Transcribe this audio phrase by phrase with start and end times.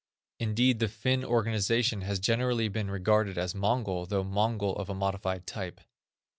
[0.39, 5.45] Indeed the Finn organization has generally been regarded as Mongol, though Mongol of a modified
[5.45, 5.79] type.